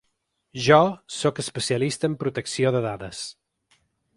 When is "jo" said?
0.67-0.79